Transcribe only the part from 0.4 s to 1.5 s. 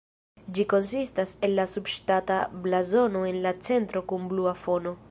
Ĝi konsistas